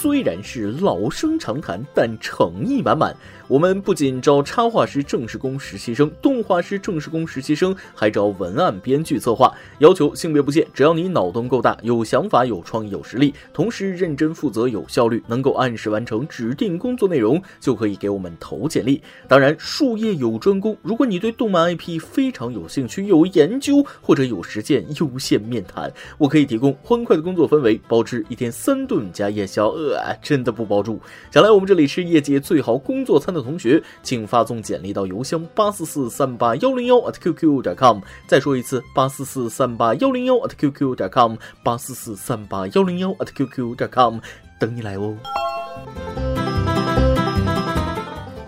[0.00, 3.16] 虽然是老生常谈，但诚意满满。
[3.48, 19.02] 我们不仅招插画师正式工实习生、动画师正式工实习生，还招文案、编剧、策划，要求性别不限，只要你脑洞够大、有想法、有创意、有实力，同时认真负责、有效率，能够按时完成指定工作内容，就可以给我们投简历。
[19.26, 25.92] 当然，术业有专攻，如果你对动漫 IP 非常有兴趣、有研究或者有实践，优先面谈。
[26.18, 31.00] 我可以提供欢快的工作氛围，包吃一天三顿加夜宵，呃，哎真的不包住。
[31.32, 33.38] 想来我们这里吃业界最好工作餐的。
[33.48, 38.00] 同学，请发送简历到邮箱八四四三八幺零幺 at qq 点 com。
[38.26, 44.18] 再说一次，八四四三八幺零幺 at qq 点 com，八四四三八幺零幺 at qq 点 com，
[44.60, 45.16] 等你来哦。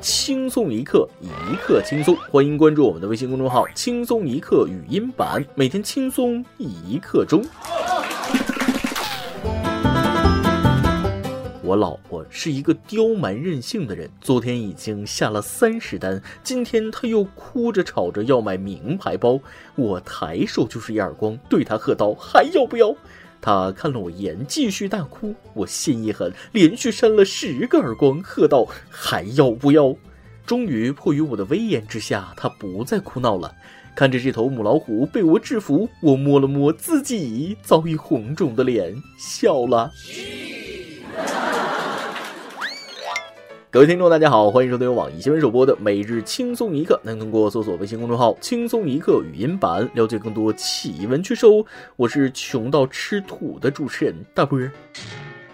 [0.02, 7.42] 轻松一刻，一刻轻松，欢迎关注我们的微信公众号“轻松一刻语音版”，每天轻松一刻钟。
[11.70, 19.38] 我老婆是一个刁蛮任性的人，昨天已经下了三十单，今天她又哭着吵着要买名牌包，
[19.76, 22.92] 我抬手就是一耳光，对她喝道：“还要不要？”
[23.40, 25.32] 她看了我一眼，继续大哭。
[25.54, 29.94] 我心一狠，连续扇了十个耳光，喝道：“还要不要？”
[30.44, 33.54] 终于迫于我的威严之下，她不再哭闹了。
[33.94, 39.92] 看着这头母老虎被我制服，我摸了摸自己早已红肿的脸，笑了。
[43.70, 47.00] 各位听众，大家好，欢迎收听由网易新闻首播的每日轻松一刻。
[47.04, 51.64] 能通过搜索微信公众号“轻松一刻”语音版了解更多奇闻趣事哦。
[51.96, 54.58] 我是穷到吃土的主持人大波。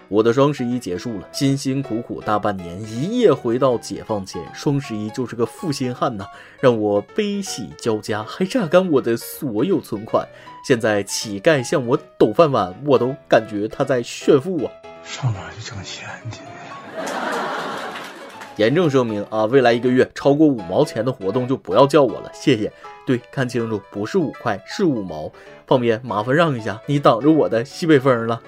[0.09, 6.25] 我的双十一结束了，辛辛苦苦大半年，一夜回到解放前，双十一就是个负心汉呐，
[6.61, 10.25] 让我悲喜交加，还榨干我的所有存款。
[10.65, 14.71] 现在乞丐向我抖饭碗，我都感觉他在炫富啊！
[15.07, 16.41] 上哪去挣钱去？
[18.57, 22.71] 严正声明啊，未来一个月超过五毛钱的活动就不要叫我了，谢谢。
[23.05, 25.31] 对，看清楚，不是五块，是五毛。
[25.65, 28.41] 旁边麻烦让一下，你挡着我的西北风了。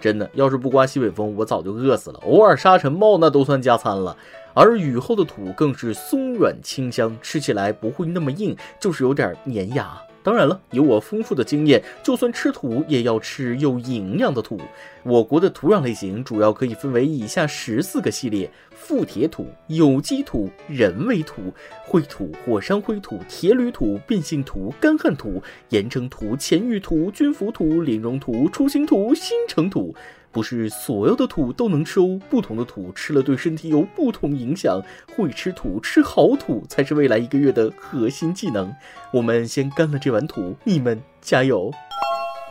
[0.00, 2.20] 真的，要是不刮西北风，我早就饿死了。
[2.24, 4.16] 偶尔沙尘暴那都算加餐了，
[4.52, 10.00] 而雨后的土更是松软清香，吃起来不会那么硬，就是有点粘牙。
[10.26, 14.60] 当然了，有我丰富的经验，就算吃土也要吃有营养的土。
[15.04, 21.54] 我国的土壤类型主要可以分为以下十四个系列：富铁土、有机土、人为土、
[21.84, 29.94] 灰土、火山灰土、铁铝土、变性土、干旱土、岩层土、浅玉土、军服土、鳞绒土、雏形土、新城土。
[30.36, 34.78] 不是所有的土都能吃哦，不同的土吃了对身体有不同影响。
[35.16, 38.70] 会吃土，吃好土才是未来一个月的核心技能。
[39.14, 41.72] 我们先干了这碗土，你们加油！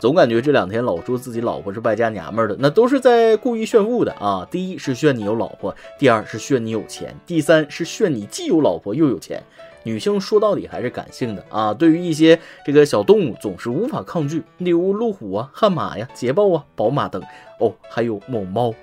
[0.02, 4.48] 总感觉这两天老说自己老婆是败家娘们儿的，那都是在故意炫富的啊！
[4.50, 9.44] 第一是炫你有老婆，第二是炫你有钱，第三是炫你既有老婆又有钱。
[9.86, 17.22] 女性说到底还是感性的啊，对于一些这个小动物总是无法抗拒，例如路虎啊、悍马呀、捷豹啊、宝马等
[17.60, 18.74] 哦，还有某猫。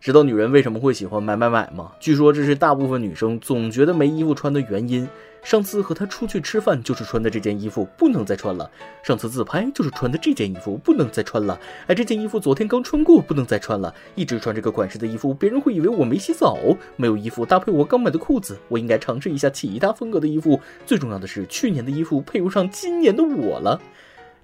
[0.00, 1.92] 知道女人为什么会喜欢买买买吗？
[2.00, 5.06] 据说这是大部分女生总觉得没衣服穿的原因。
[5.42, 8.68] 上次和他出去吃饭就是穿的这件衣服，不能再穿了。
[9.02, 11.58] 上次自拍就是穿的这件衣服，不能再穿了。
[11.86, 13.94] 哎，这件衣服昨天刚穿过，不能再穿了。
[14.16, 16.58] 一直穿这个款式的衣服，别人会以为我没洗澡。
[16.96, 20.60] 没有衣服搭配我刚买的裤子，我应该尝试一下其他风格的衣服。
[20.84, 23.80] 最重要的是，去年的衣服配不上今年的我了。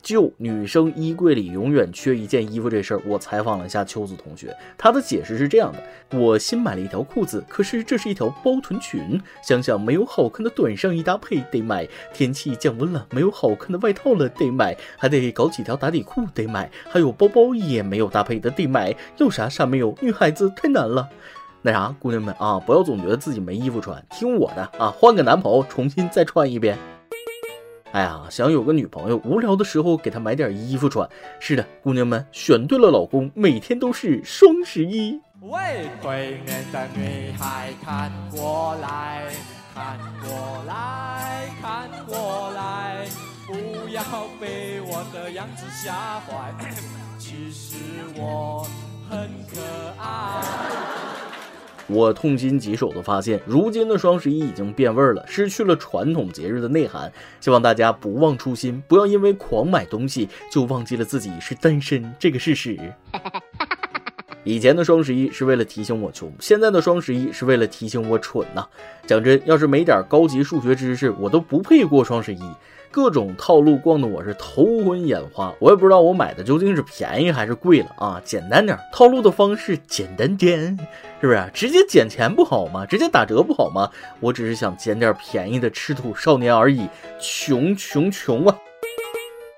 [0.03, 21.09] 就女生衣柜里永远缺一件衣服这事儿，我采访了一下秋子同学，她的解释是这样的：我新买了一条裤子，可是这是一条包臀裙，想想没有好看的短上衣搭配得买；天气降温了，没有好看的外套了得买，还得搞几条打底裤得买，还有包包也没有搭配的得买，要啥啥没有，女孩子太难了。
[21.65, 26.77] 那啥，姑娘们啊，不要总觉得自己没衣服穿，听我的啊，换个男朋友重新再穿一遍。
[27.93, 31.07] 哎呀，想有个女朋友，无聊的时候给她买点衣服穿。
[31.39, 35.21] 是的，姑娘们选对了老公，每天都是双十一。
[35.43, 39.25] 喂，对面的女孩看过来
[39.75, 43.07] 看过来看过来，
[43.47, 44.03] 不要
[44.41, 46.55] 被我的样子吓坏，
[47.19, 47.77] 其实
[48.17, 48.67] 我
[49.11, 49.61] 很可
[50.01, 51.02] 爱。
[51.93, 57.13] 我痛心疾首的发现，如今的双十一已经变味了，失去了传统节日的内涵。
[57.41, 62.79] 希望大家不忘初心，不要因为狂买东西就忘记了自己是单身这个事实。
[64.45, 68.67] 以前的双十一是为了提醒我穷，现在的双十一是为了提醒我蠢呐。
[69.07, 72.41] 讲真，要是没点高级数学知识，我都不配过双十一。
[72.93, 78.21] 各种套路逛的我是头昏眼花，我也不知道我买的究竟是便宜还是贵了啊！
[78.23, 80.79] 简单点，套路的方式简单点，
[81.19, 81.51] 是不是？
[81.55, 82.85] 直接减钱不好吗？
[82.85, 83.91] 直接打折不好吗？
[84.21, 86.87] 我只是想捡点便宜的吃土少年而已，
[87.19, 88.55] 穷穷穷啊！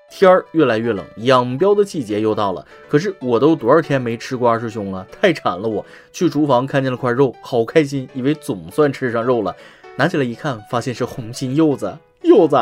[0.09, 2.65] 天儿越来越冷，养膘的季节又到了。
[2.87, 5.67] 可是我都多少天没吃过二师兄了，太馋了！
[5.67, 9.53] 我去厨房看见了块肉，好开心，以为总算吃上肉了。
[9.97, 12.57] 拿起来一看，发现是红心柚子，柚子。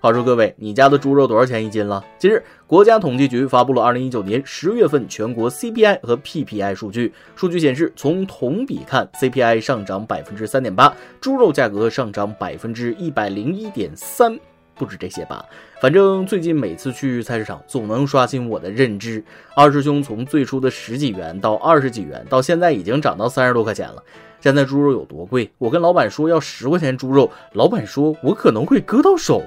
[0.00, 2.04] 话说各位，你家的猪肉多少钱一斤了？
[2.18, 7.10] 今日，国家统计局发布了二零一九年十月份全国 CPI 和 PPI 数据。
[7.34, 14.38] 数据显示，从同比看，CPI 上涨百分之三点八，猪肉价格上涨百分之一百零一点三。
[14.76, 15.42] 不止这些吧，
[15.80, 19.24] 反正最近每次去菜市场，总能刷新我的认知。
[19.54, 24.02] 二师兄从最初的十几元到二十几元，到现在已经涨到三十多块钱了。
[24.44, 25.50] 现在猪肉有多贵？
[25.56, 29.42] 我跟老板说要十块钱猪肉，老板说我可能会割到手。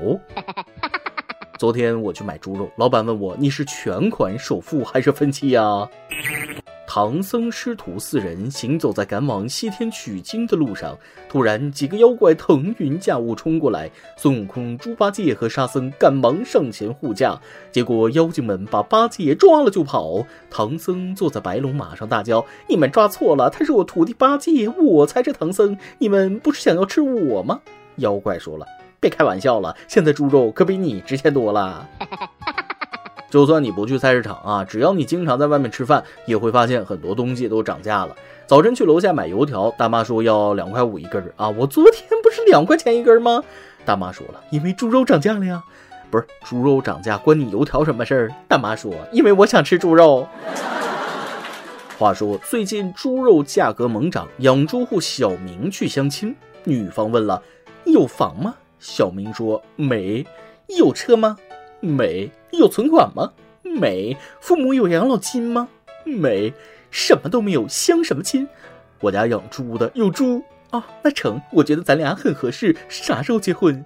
[1.59, 5.87] 昨天我去买猪肉，老板问我你是全款首付还是分期呀？
[6.89, 10.97] 唐僧师徒四人行走在赶往西天取经的路上，
[11.27, 17.39] 突然几个妖怪腾云驾雾冲过来，孙悟空、猪八戒和沙僧赶忙上前护驾，
[17.73, 20.25] 结果妖精们把八戒抓了就跑。
[20.49, 27.59] 唐僧坐在白龙马上大叫：“你们抓错了，他是我徒弟八戒，我才是唐僧，你们不是想要吃我吗？”
[27.97, 28.65] 妖怪说了
[29.01, 31.87] ：“别开玩笑了，现在猪肉可比你值钱多了。”
[33.29, 38.15] 就算你不去菜市场啊，只要你经常在外面吃饭，也会发现很多东西都涨价了。
[38.45, 43.43] 早晨去楼下买油条，大妈说要两块五一根儿啊，我昨天不是两块钱一根吗？
[43.83, 45.63] 大妈说了，因为猪肉涨价了呀。
[46.09, 48.31] 不是猪肉涨价关你油条什么事儿？
[48.47, 50.25] 大妈说，因为我想吃猪肉。
[51.99, 56.33] 话说最近猪肉价格猛涨，养猪户小明去相亲，
[56.63, 57.43] 女方问了，
[57.85, 58.55] 有房吗？
[58.79, 60.25] 小明说没。
[60.77, 61.37] 有车吗？
[61.79, 63.31] 没有存款吗？
[63.63, 65.67] 没父母有养老金吗？
[66.05, 66.53] 没
[66.89, 68.47] 什么都没有，相什么亲？
[68.99, 73.85] 我家养猪的有猪啊，那成，我觉得咱俩很合适，啥时候结婚？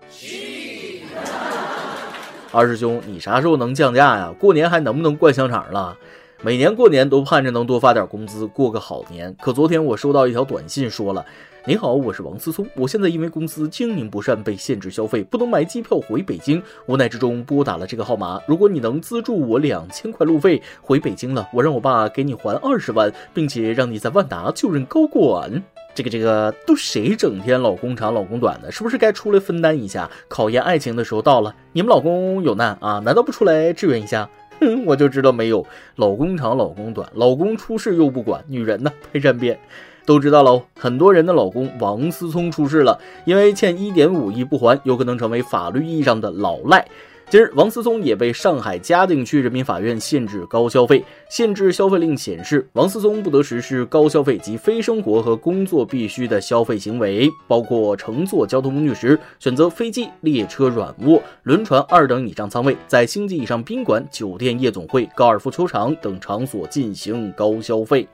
[2.51, 4.33] 二师兄，你啥时候能降价呀？
[4.39, 5.97] 过年还能不能灌香肠了？
[6.43, 9.35] 每年过年都盼着能多发点工资，过个好年。
[9.39, 11.23] 可昨天我收到一条短信，说了。
[11.67, 12.67] 你好，我是王思聪。
[12.73, 16.59] 我现在因为公司经营不善被限制消费，不能买机票回北京。
[16.87, 18.41] 无奈之中拨打了这个号码。
[18.47, 25.61] 如果你能资助我两千块路费回北京了，我让我爸给你还二十万，并且让你在万达就任高管。
[25.93, 28.71] 这个这个都谁整天老公长老公短的？
[28.71, 30.09] 是不是该出来分担一下？
[30.27, 31.55] 考验爱情的时候到了。
[31.71, 32.97] 你们老公有难啊？
[32.97, 34.27] 难道不出来支援一下？
[34.85, 35.65] 我就知道没有。
[35.95, 39.59] 老公长老公短，老公出事又不管，女人呢太善变。
[40.03, 46.87] 都知道喽，很多人的老公王思聪出事了，因为欠一点五亿不还，有可能成为法律意义上的老赖。
[47.31, 51.01] 近日，王思聪也被上海嘉定区人民法院限制高消费。
[51.29, 68.05] 限制消费令显示，王思聪不得实施高消费及非生活和工作必需的消费行为，包括乘坐交通工具时选择飞机、列车软卧、轮船二等以上舱位，在星级以上宾馆、酒店、夜总会、高尔夫球场等场所进行高消费。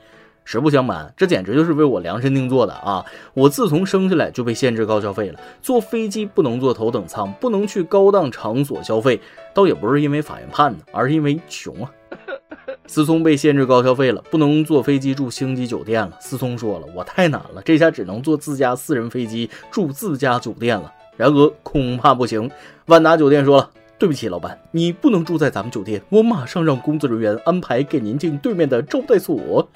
[0.50, 3.04] 实不相瞒，这简直就是为我量身定做的啊！
[3.34, 9.20] 我自从生下来就被限制高消费了，坐飞机不能坐头等舱，不能去高档场所消费，
[9.54, 11.92] 倒也不是因为法院判的，而是因为穷啊。
[12.86, 16.18] 思聪被限制高消费了，不能坐飞机住星级酒店了。
[16.22, 20.90] 思聪说了，我太难了，这下只能坐自家私人飞机住自家酒店了。
[21.18, 22.50] 然而恐怕不行，
[22.86, 29.68] 万达酒店说了，对不起，老板，你不能住在咱们酒店，我马上让工作人员安排给您进对面的招待所。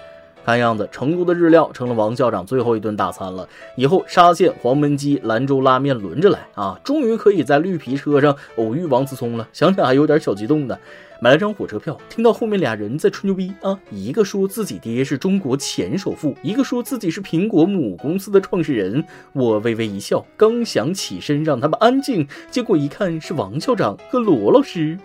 [0.43, 3.47] 看样子，成都的日料成了王校长最后一顿大餐了。
[3.75, 6.79] 以后沙县、黄焖鸡、兰州拉面轮着来啊！
[6.83, 10.77] 终于可以在绿皮车上偶遇王思聪了，想想还有点小激动呢。
[11.23, 19.05] 买了张火车票，听到后面俩人在吹牛逼啊，一个说自己爹是中国前首富，一个说自己是苹果母公司的创始人。
[19.33, 24.97] 我微微一笑，刚想起身让他们安静，结果一看是王校长和罗老师。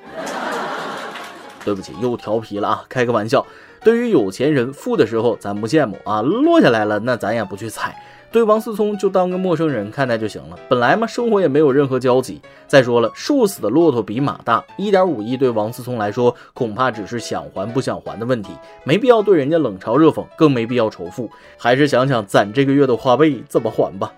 [1.67, 2.85] 对不起，又调皮了啊！
[2.89, 3.45] 开个玩笑。
[3.83, 8.01] 对于有钱人富的时候，咱不羡慕啊，落下来了，那咱也不去踩。
[8.31, 10.57] 对王思聪就当个陌生人看待就行了。
[10.69, 12.41] 本来嘛，生活也没有任何交集。
[12.69, 18.53] 再说了，瘦死的骆驼比马大，一点五亿对王思聪来说，恐怕只是想还不想还的问题，
[18.85, 24.13] 没必要对人家冷嘲热讽，更没必要仇富，还是想想攒这个月的花呗怎么还吧。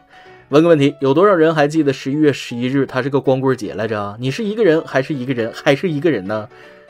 [0.48, 4.16] 问个问题，有多少人还记得十一月十一日，他是个光棍节来着？
[4.18, 6.48] 你是一个人，还是一个人，还是一个人呢？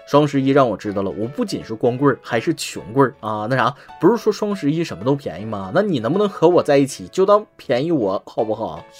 [0.08, 3.46] 双十一让我知道了，我不仅是光棍，还是穷棍啊！
[3.50, 5.70] 那啥，不是说双十一什么都便宜吗？
[5.74, 8.82] 那你能不能和我在一起，就当便宜我好不好？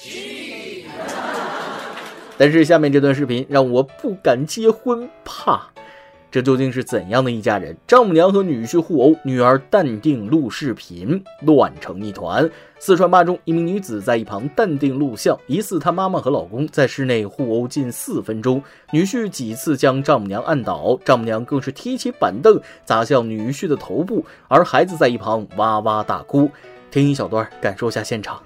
[2.37, 5.69] 但是下面这段视频让我不敢结婚，怕。
[6.31, 7.77] 这究竟是怎样的一家人？
[7.87, 12.49] 丈母娘和女婿互殴，女儿淡定录视频，乱成一团。
[12.79, 26.51] 四川巴中，一名女子在一旁淡定录像，疑似她妈妈和老公在室内互殴近四分钟，女婿几次将丈母娘按倒，丈母娘更是提起板凳砸向女婿的头部，而孩子在一旁哇哇大哭。
[26.91, 28.41] 听一小段，感受下现场。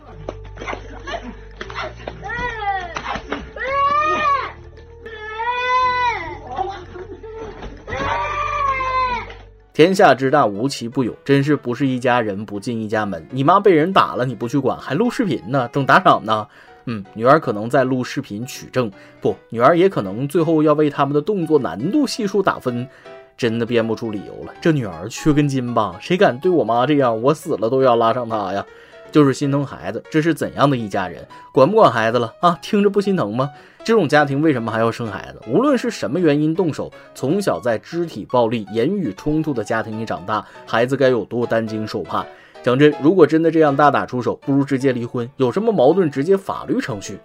[9.72, 13.26] 天下之大，无奇不有，真是不是一家人不进一家门。
[13.30, 16.46] 你妈被人打了，你不去管，还录视频呢，等打赏呢。
[16.84, 22.86] 嗯，女儿可能在录视频取证，不，女儿也可能最后要为他们的动作难度系数打分。
[23.34, 25.96] 真的编不出理由了，这女儿缺根筋吧？
[26.00, 28.64] 谁敢对我妈这样，我死了都要拉上她呀！
[29.12, 31.24] 就是心疼孩子，这是怎样的一家人？
[31.52, 32.58] 管不管孩子了啊？
[32.62, 33.50] 听着不心疼吗？
[33.84, 35.40] 这种家庭为什么还要生孩子？
[35.46, 42.24] 无论是什么原因动手，从小在肢体暴力、言语冲突的家庭里长大，孩子该有多担惊受怕？
[42.62, 45.28] 讲真，如果真的这样大打出手，不如直接离婚。
[45.36, 47.18] 有什么矛盾，直接法律程序。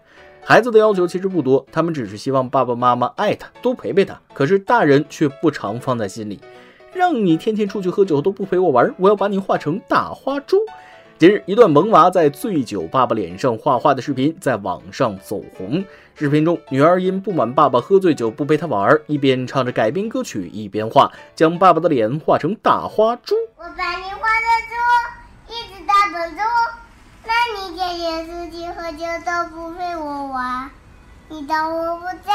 [0.44, 4.20] 孩子的要求其实不多，他们只是希望爸爸妈妈爱他，多陪陪他。
[4.34, 6.40] 可是大人却不常放在心里，
[6.94, 10.58] 让你天天出去喝酒都不陪我玩，我要把你画成大花猪。
[11.20, 15.84] 近日，一段萌娃在醉酒爸爸脸上画画的视频在网上走红。
[16.14, 23.34] 视频中，女儿因不满爸爸喝醉酒不陪她玩，一边唱着改编歌曲，一边画，将爸爸的脸画成大花猪。
[23.56, 26.44] 我把你画的猪，一只大笨猪。
[27.26, 30.70] 那你天天出去喝酒都不陪我玩，
[31.30, 32.32] 你当我不在，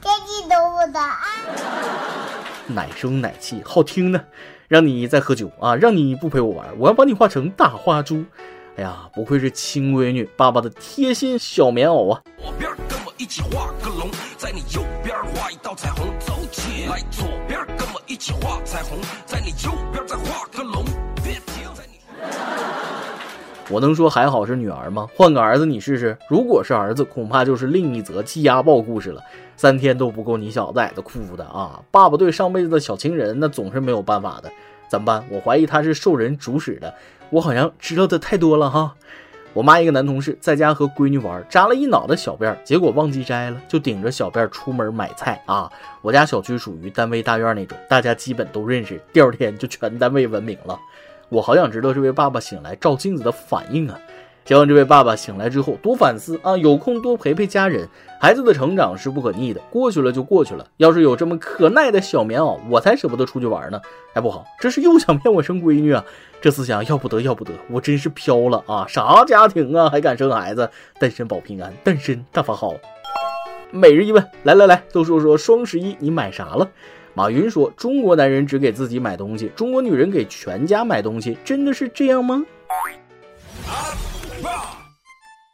[0.00, 2.15] 天气都不到啊。
[2.68, 4.20] 奶声奶气，好听呢。
[4.68, 5.76] 让你再喝酒啊！
[5.76, 8.24] 让你不陪我玩，我要把你画成大花猪。
[8.76, 12.20] 哎呀，不愧是亲闺女，爸爸的贴心小棉袄啊！
[12.36, 17.00] 左边跟我一起画个龙，在你右边画一道彩虹，走起来。
[17.12, 20.84] 左边跟我一起画彩虹，在你右边再画个龙，
[23.68, 25.08] 我能说还好是女儿吗？
[25.14, 29.20] 换个儿子你试试，如果是儿子，恐怕就是另一则家暴故事了。
[29.56, 31.80] 三天都不够你小崽子哭的啊！
[31.90, 34.52] 爸爸对上辈子的小情人那总是没有办法的，
[34.88, 35.24] 怎么办？
[35.30, 36.94] 我怀疑他是受人主使的，
[37.30, 38.94] 我好像知道的太多了哈。
[39.52, 45.68] 我妈一个男同事在家和闺女玩，扎了一脑袋小辫，结果忘记摘了，就顶着小辫出门买菜啊。
[46.02, 50.78] 我家小区属于单位大院那种，大家基本都认识，第二天就全单位闻名了。
[51.28, 53.98] 我好想知道这位爸爸醒来照镜子的反应啊！
[54.44, 57.88] 希望这位爸爸醒来之后多反思啊，有空多陪陪家人。
[58.20, 60.64] 孩子的成长是不可逆的，过去了就过去了。
[60.76, 63.80] 要是有这么可耐的小棉袄，我才舍不得出去玩呢。
[64.14, 66.04] 哎，不好，这是又想骗我生闺女啊！
[66.40, 67.52] 这思想要不得，要不得！
[67.68, 68.86] 我真是飘了啊！
[68.88, 70.70] 啥家庭啊，还敢生孩子？
[71.00, 72.72] 单身保平安，单身大发好。
[73.72, 76.70] 每日一问，来来来，都说说双十一你买啥了？
[77.16, 82.44] 马云说：中国男人只给自己买东西，中国女人给全家买东西，真的是这样吗？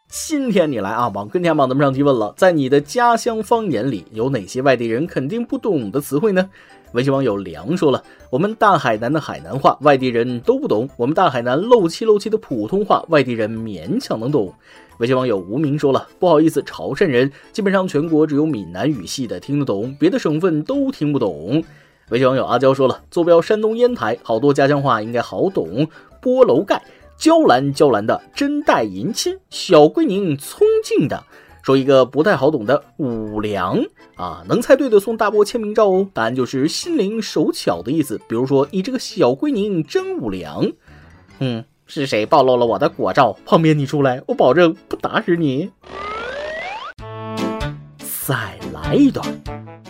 [0.09, 6.51] 今天你来啊，网跟天榜咱们上提问了，在你的家乡方言里有哪些外地人肯定不懂的词汇呢？
[6.95, 14.53] 微信网友梁说了，我们大海南的海南话外地人都不懂，我们大海南漏气漏气的普通话外地人勉强能懂。
[14.99, 21.65] 微信网友无名说了，不好意思，潮汕人基本上全国只有闽南语系的听得懂，别的省份都听不懂。
[22.11, 25.89] 微信网友阿娇说了，坐标山东烟台，好多家乡话应该好懂，
[26.21, 26.83] 菠萝盖。
[27.19, 31.23] 娇兰娇兰的真带银亲，小桂宁聪静的，
[31.63, 33.81] 说一个不太好懂的五粮
[34.17, 36.09] 啊，能猜对的送大波签名照哦。
[36.13, 38.21] 答案就是心灵手巧的意思。
[38.29, 40.73] 比如说你这个小桂宁真五粮，
[41.39, 43.37] 嗯，是谁暴露了我的果照？
[43.45, 45.71] 旁边你出来，我保证不打死你。
[48.27, 49.27] 再来一段，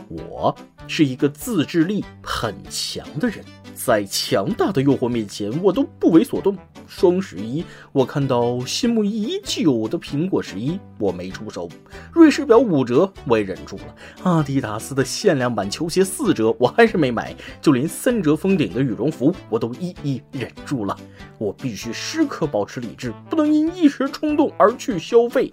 [0.08, 0.52] 我
[0.88, 3.44] 是一个自制力很强的人。
[3.74, 6.56] 在强大的诱惑面前，我都不为所动。
[6.86, 11.66] 双十一，我看到心目已久的苹果十一，我没出手；
[12.12, 13.84] 瑞士表五折，我也忍住了；
[14.24, 20.94] 阿迪达斯的限量版球鞋四折，我还是没买；就连三折封顶的羽绒服，我都一一忍住了。
[21.38, 25.50] 我必须时刻保持理智，不能因一时冲动而去消费。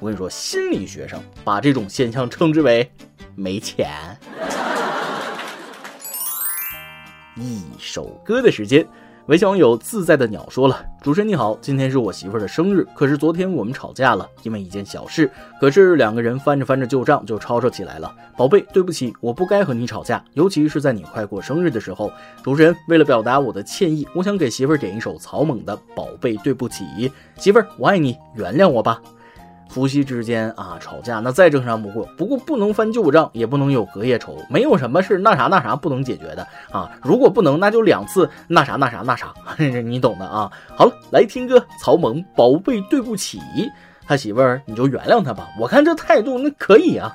[0.00, 2.90] 我跟你说，心理学上把这种现象称之为
[3.36, 4.18] “没钱”。
[7.40, 8.86] 一首歌的时间，
[9.24, 15.30] 微信网友自在的鸟说了：“主持人你好，今天是我媳妇儿的生日，可是昨天我们吵架了，因为一件小事。
[15.58, 18.14] 可是两个人翻着翻着旧账就吵吵起来了。
[18.36, 22.12] 宝贝，对不起，我不该和你吵架，尤其是在你快过生日的时候。
[22.42, 26.84] 主持人为了表达我的歉意，我想给媳妇儿点一首草蜢的《宝贝对不起》，
[27.38, 29.00] 媳妇儿我爱你，原谅我吧。”
[29.70, 32.04] 夫妻之间啊吵架，那再正常不过。
[32.16, 36.90] 不过不能翻旧账，也不能有隔夜仇，没有什么是那啥那啥不能解决的啊。
[37.02, 40.50] 如果不能，那就两次那啥那啥那啥， 你懂的啊。
[40.76, 43.40] 好了，来听歌，曹萌，宝贝对不起，
[44.06, 45.48] 他媳妇儿你就原谅他吧。
[45.58, 47.14] 我看这态度那可以啊。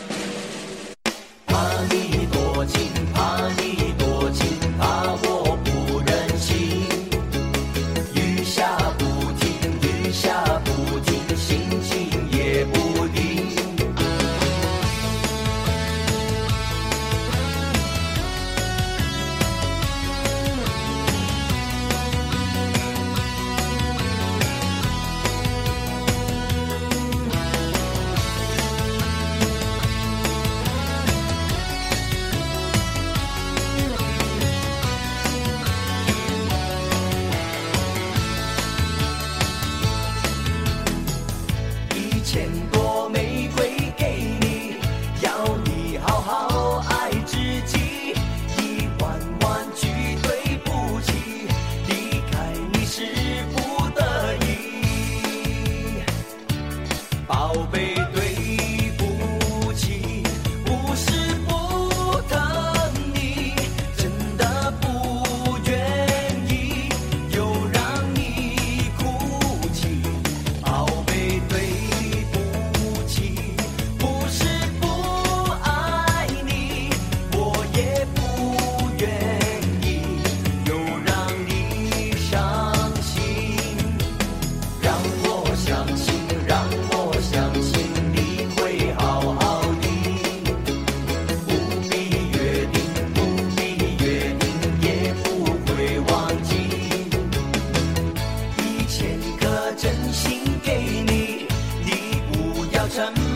[102.91, 103.30] Some